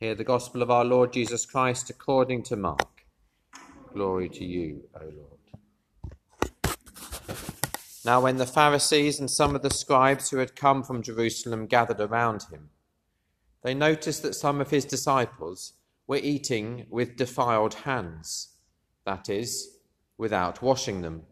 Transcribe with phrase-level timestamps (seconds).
[0.00, 3.04] Hear the gospel of our Lord Jesus Christ according to Mark.
[3.92, 6.76] Glory to you, O Lord.
[8.02, 12.00] Now, when the Pharisees and some of the scribes who had come from Jerusalem gathered
[12.00, 12.70] around him,
[13.62, 15.74] they noticed that some of his disciples
[16.06, 18.54] were eating with defiled hands,
[19.04, 19.80] that is,
[20.16, 21.24] without washing them.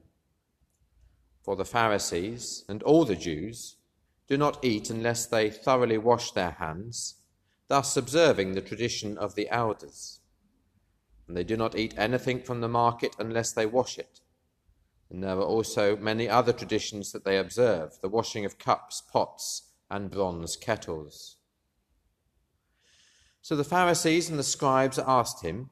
[1.43, 3.77] For the Pharisees and all the Jews
[4.27, 7.14] do not eat unless they thoroughly wash their hands
[7.69, 10.20] thus observing the tradition of the elders.
[11.27, 14.20] And they do not eat anything from the market unless they wash it.
[15.11, 19.70] And there are also many other traditions that they observe the washing of cups, pots,
[19.91, 21.37] and bronze kettles.
[23.41, 25.70] So the Pharisees and the scribes asked him,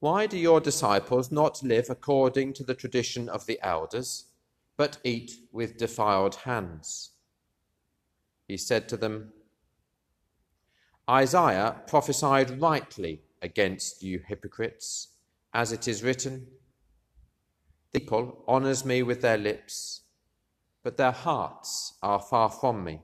[0.00, 4.26] Why do your disciples not live according to the tradition of the elders,
[4.76, 7.10] but eat with defiled hands?
[8.48, 9.32] He said to them,
[11.08, 15.08] Isaiah prophesied rightly against you hypocrites,
[15.54, 16.48] as it is written,
[17.92, 20.02] The people honours me with their lips,
[20.82, 23.02] but their hearts are far from me.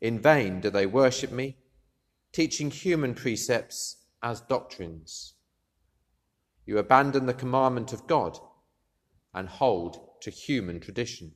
[0.00, 1.56] In vain do they worship me,
[2.32, 5.34] teaching human precepts as doctrines.
[6.66, 8.38] You abandon the commandment of God
[9.34, 11.32] and hold to human tradition.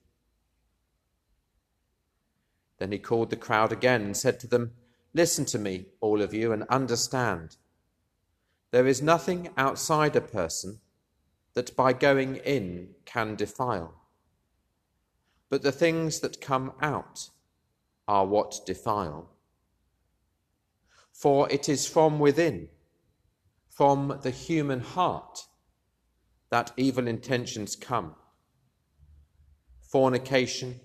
[2.78, 4.72] Then he called the crowd again and said to them,
[5.14, 7.56] Listen to me, all of you, and understand.
[8.70, 10.80] There is nothing outside a person
[11.54, 13.94] that by going in can defile.
[15.50, 17.30] But the things that come out
[18.06, 19.30] are what defile.
[21.12, 22.68] For it is from within,
[23.70, 25.46] from the human heart,
[26.50, 28.14] that evil intentions come
[29.80, 30.78] fornication,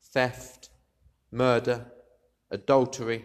[0.00, 0.70] theft,
[1.32, 1.86] murder,
[2.52, 3.24] adultery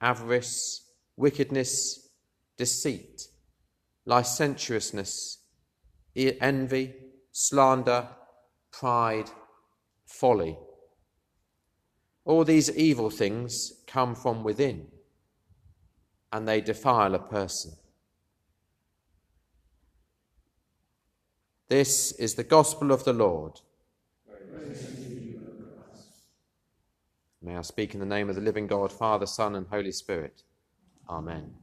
[0.00, 0.82] avarice,
[1.16, 2.08] wickedness,
[2.56, 3.22] deceit,
[4.06, 5.38] licentiousness,
[6.16, 6.94] envy,
[7.32, 8.08] slander,
[8.72, 9.30] pride,
[10.06, 10.56] folly.
[12.24, 14.88] All these evil things come from within
[16.32, 17.72] and they defile a person.
[21.68, 23.60] This is the gospel of the Lord.
[27.40, 30.42] May I speak in the name of the living God, Father, Son, and Holy Spirit.
[31.08, 31.54] Amen.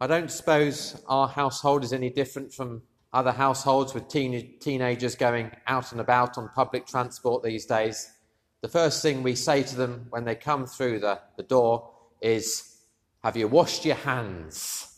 [0.00, 2.82] I don't suppose our household is any different from
[3.12, 8.12] other households with teen- teenagers going out and about on public transport these days.
[8.60, 11.90] The first thing we say to them when they come through the, the door
[12.20, 12.80] is,
[13.24, 14.97] Have you washed your hands?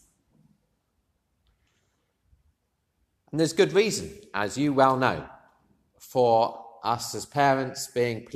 [3.30, 5.24] And there's good reason, as you well know,
[5.98, 8.26] for us as parents being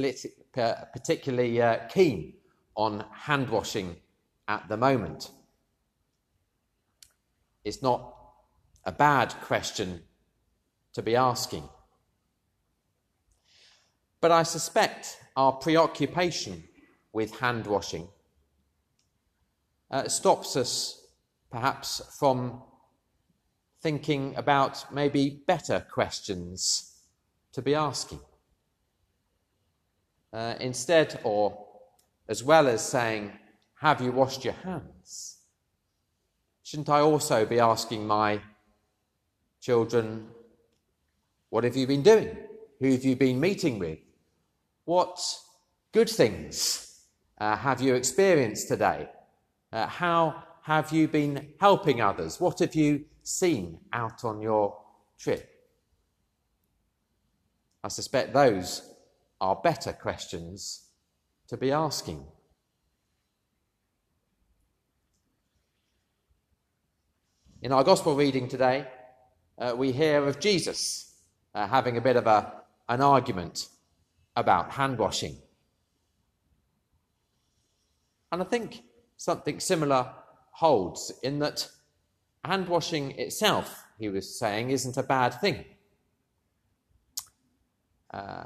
[0.52, 2.34] particularly uh, keen
[2.76, 3.96] on hand washing
[4.46, 5.30] at the moment.
[7.64, 8.14] It's not
[8.84, 10.02] a bad question
[10.92, 11.68] to be asking.
[14.20, 16.62] But I suspect our preoccupation
[17.12, 18.08] with hand washing
[19.90, 21.00] uh, stops us
[21.50, 22.62] perhaps from
[23.84, 27.02] thinking about maybe better questions
[27.52, 28.20] to be asking.
[30.32, 31.66] Uh, instead, or
[32.26, 33.30] as well as saying,
[33.82, 35.36] Have you washed your hands?
[36.62, 38.40] Shouldn't I also be asking my
[39.60, 40.28] children,
[41.50, 42.38] What have you been doing?
[42.80, 43.98] Who have you been meeting with?
[44.86, 45.20] What
[45.92, 47.02] good things
[47.36, 49.10] uh, have you experienced today?
[49.70, 52.40] Uh, how have you been helping others?
[52.40, 54.78] What have you seen out on your
[55.18, 55.50] trip?
[57.82, 58.94] I suspect those
[59.40, 60.84] are better questions
[61.48, 62.24] to be asking.
[67.62, 68.86] In our gospel reading today,
[69.58, 71.14] uh, we hear of Jesus
[71.54, 72.52] uh, having a bit of a,
[72.88, 73.68] an argument
[74.36, 75.36] about hand washing.
[78.32, 78.82] And I think
[79.16, 80.12] something similar
[80.50, 81.68] holds in that
[82.44, 85.64] hand washing itself, he was saying, isn't a bad thing.
[88.12, 88.44] Uh,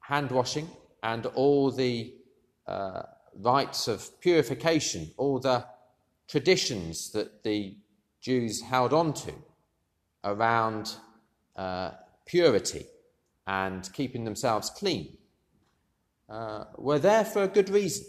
[0.00, 0.68] hand washing
[1.02, 2.14] and all the
[2.66, 3.02] uh,
[3.40, 5.64] rites of purification, all the
[6.28, 7.76] traditions that the
[8.20, 9.32] Jews held on to
[10.24, 10.94] around
[11.56, 11.92] uh,
[12.26, 12.86] purity
[13.46, 15.16] and keeping themselves clean,
[16.28, 18.06] uh, were there for a good reason.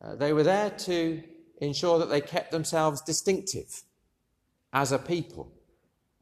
[0.00, 1.22] Uh, they were there to
[1.62, 3.82] ensure that they kept themselves distinctive
[4.72, 5.52] as a people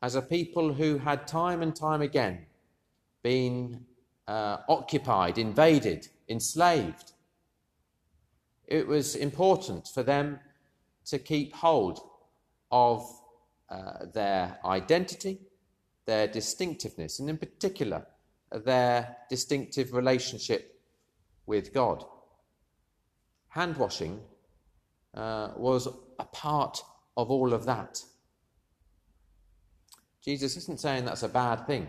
[0.02, 2.46] as a people who had time and time again
[3.22, 3.84] been
[4.26, 7.12] uh, occupied, invaded, enslaved.
[8.66, 10.38] It was important for them
[11.06, 12.00] to keep hold
[12.70, 13.06] of
[13.68, 15.40] uh, their identity,
[16.06, 18.06] their distinctiveness, and in particular,
[18.64, 20.80] their distinctive relationship
[21.46, 22.04] with God.
[23.48, 24.20] Hand washing
[25.14, 26.82] uh, was a part
[27.16, 27.98] of all of that.
[30.24, 31.88] Jesus isn't saying that's a bad thing,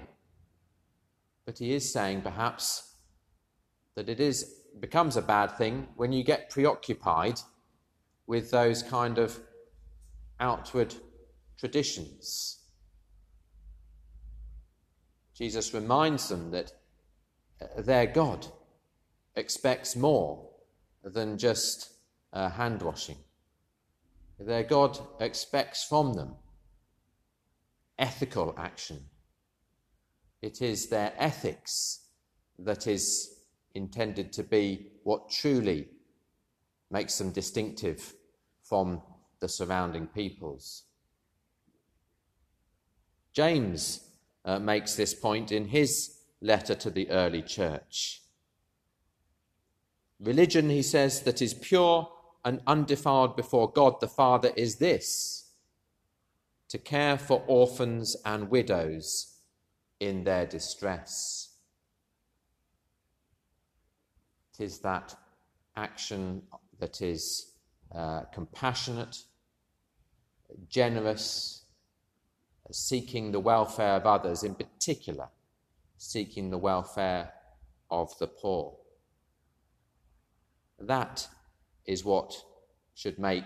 [1.46, 2.96] but he is saying perhaps
[3.96, 7.40] that it is becomes a bad thing when you get preoccupied
[8.26, 9.40] with those kind of
[10.40, 10.96] outward
[11.58, 12.60] traditions.
[15.36, 16.72] Jesus reminds them that
[17.78, 18.48] their God
[19.36, 20.50] expects more
[21.04, 21.92] than just
[22.34, 23.18] uh, hand washing.
[24.40, 26.36] Their God expects from them
[28.00, 29.00] ethical action.
[30.42, 32.08] It is their ethics
[32.58, 33.42] that is
[33.76, 35.88] intended to be what truly
[36.90, 38.14] makes them distinctive
[38.64, 39.02] from
[39.40, 40.84] the surrounding peoples.
[43.34, 44.08] James
[44.44, 48.22] uh, makes this point in his letter to the early church.
[50.20, 52.10] Religion, he says, that is pure
[52.44, 55.52] and undefiled before God the Father is this
[56.70, 59.36] to care for orphans and widows
[60.00, 61.50] in their distress.
[64.54, 65.16] It is that
[65.76, 66.44] action
[66.80, 67.54] that is
[67.94, 69.18] uh, compassionate,
[70.70, 71.66] generous,
[72.72, 75.28] seeking the welfare of others, in particular,
[75.98, 77.32] seeking the welfare
[77.90, 78.78] of the poor.
[80.80, 81.28] That
[81.86, 82.34] is what
[82.96, 83.46] should make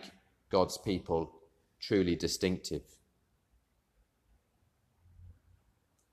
[0.50, 1.32] God's people
[1.80, 2.84] truly distinctive.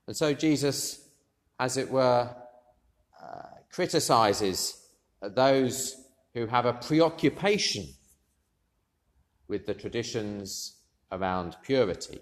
[0.06, 1.08] And so Jesus,
[1.58, 2.34] as it were,
[3.22, 4.88] uh, criticizes
[5.22, 5.96] those
[6.34, 7.86] who have a preoccupation
[9.48, 10.78] with the traditions
[11.12, 12.20] around purity,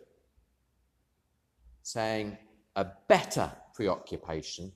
[1.83, 2.37] saying
[2.77, 4.73] a better preoccupation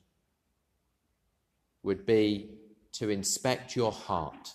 [1.83, 2.51] would be
[2.93, 4.55] to inspect your heart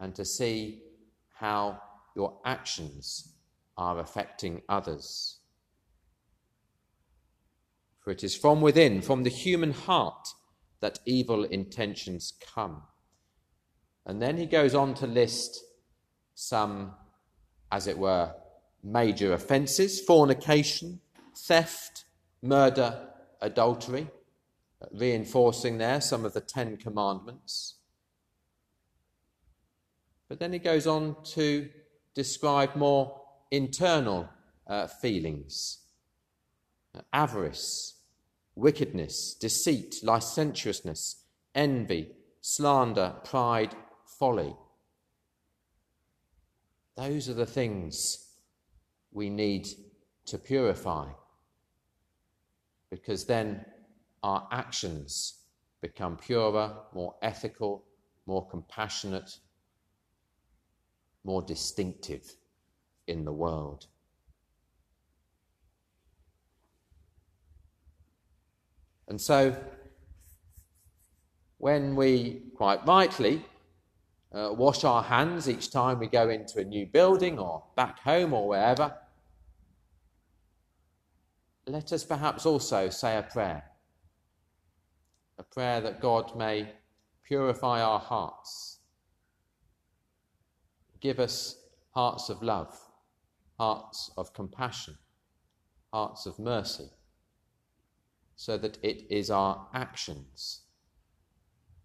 [0.00, 0.82] and to see
[1.34, 1.80] how
[2.14, 3.34] your actions
[3.76, 5.38] are affecting others.
[8.00, 10.28] For it is from within, from the human heart,
[10.80, 12.82] that evil intentions come.
[14.06, 15.62] And then he goes on to list
[16.34, 16.94] some,
[17.70, 18.34] as it were,
[18.82, 21.00] major offences fornication,
[21.36, 22.04] theft,
[22.40, 23.08] murder,
[23.40, 24.08] adultery,
[24.92, 27.77] reinforcing there some of the Ten Commandments.
[30.28, 31.68] But then he goes on to
[32.14, 33.20] describe more
[33.50, 34.28] internal
[34.66, 35.78] uh, feelings
[36.94, 37.94] uh, avarice,
[38.54, 42.10] wickedness, deceit, licentiousness, envy,
[42.40, 44.54] slander, pride, folly.
[46.96, 48.26] Those are the things
[49.12, 49.68] we need
[50.26, 51.06] to purify
[52.90, 53.64] because then
[54.22, 55.38] our actions
[55.80, 57.84] become purer, more ethical,
[58.26, 59.38] more compassionate,
[61.28, 62.36] more distinctive
[63.06, 63.86] in the world.
[69.08, 69.54] And so,
[71.58, 73.44] when we quite rightly
[74.32, 78.32] uh, wash our hands each time we go into a new building or back home
[78.32, 78.94] or wherever,
[81.66, 83.64] let us perhaps also say a prayer.
[85.38, 86.72] A prayer that God may
[87.22, 88.77] purify our hearts.
[91.00, 91.56] Give us
[91.90, 92.76] hearts of love,
[93.58, 94.98] hearts of compassion,
[95.92, 96.90] hearts of mercy
[98.36, 100.60] so that it is our actions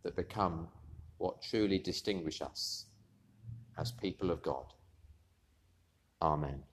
[0.03, 0.67] that become
[1.17, 2.85] what truly distinguish us
[3.77, 4.65] as people of God.
[6.21, 6.63] Amen.